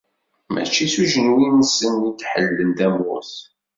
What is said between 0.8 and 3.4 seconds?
s ujenwi-nsen i d-ḥellan tamurt.